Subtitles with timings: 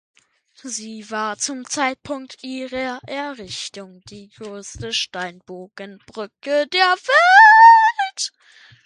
[0.63, 8.31] Sie war zum Zeitpunkt ihrer Errichtung die größte Steinbogenbrücke der Welt.